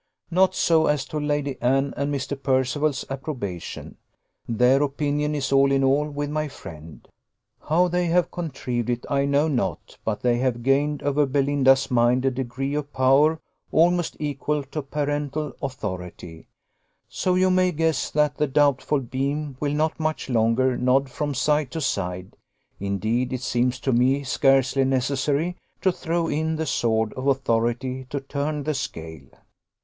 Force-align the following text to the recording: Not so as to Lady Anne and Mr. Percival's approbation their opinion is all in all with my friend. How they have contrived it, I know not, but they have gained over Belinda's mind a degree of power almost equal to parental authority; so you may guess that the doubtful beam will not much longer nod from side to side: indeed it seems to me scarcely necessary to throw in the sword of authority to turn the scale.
Not 0.31 0.55
so 0.55 0.87
as 0.87 1.05
to 1.09 1.19
Lady 1.19 1.57
Anne 1.61 1.93
and 1.95 2.11
Mr. 2.11 2.41
Percival's 2.41 3.05
approbation 3.07 3.97
their 4.49 4.81
opinion 4.81 5.35
is 5.35 5.51
all 5.51 5.71
in 5.71 5.83
all 5.83 6.09
with 6.09 6.31
my 6.31 6.47
friend. 6.47 7.07
How 7.67 7.87
they 7.87 8.07
have 8.07 8.31
contrived 8.31 8.89
it, 8.89 9.05
I 9.11 9.25
know 9.25 9.47
not, 9.47 9.99
but 10.03 10.21
they 10.21 10.39
have 10.39 10.63
gained 10.63 11.03
over 11.03 11.27
Belinda's 11.27 11.91
mind 11.91 12.25
a 12.25 12.31
degree 12.31 12.73
of 12.73 12.91
power 12.91 13.39
almost 13.71 14.17
equal 14.19 14.63
to 14.63 14.81
parental 14.81 15.53
authority; 15.61 16.47
so 17.07 17.35
you 17.35 17.51
may 17.51 17.71
guess 17.71 18.09
that 18.09 18.37
the 18.37 18.47
doubtful 18.47 19.01
beam 19.01 19.55
will 19.59 19.73
not 19.73 19.99
much 19.99 20.31
longer 20.31 20.75
nod 20.77 21.11
from 21.11 21.35
side 21.35 21.69
to 21.69 21.79
side: 21.79 22.35
indeed 22.79 23.31
it 23.31 23.41
seems 23.43 23.79
to 23.81 23.91
me 23.93 24.23
scarcely 24.23 24.83
necessary 24.83 25.57
to 25.81 25.91
throw 25.91 26.27
in 26.27 26.55
the 26.55 26.65
sword 26.65 27.13
of 27.13 27.27
authority 27.27 28.07
to 28.09 28.19
turn 28.19 28.63
the 28.63 28.73
scale. 28.73 29.27